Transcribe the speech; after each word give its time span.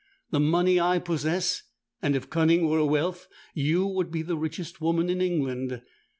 The 0.31 0.39
money 0.39 0.79
I 0.79 0.97
possess; 0.97 1.61
and 2.01 2.15
if 2.15 2.27
cunning 2.31 2.67
were 2.67 2.83
wealth, 2.83 3.27
you 3.53 3.85
would 3.85 4.09
be 4.09 4.23
the 4.23 4.35
richest 4.35 4.81
woman 4.81 5.11
in 5.11 5.21
England.' 5.21 5.83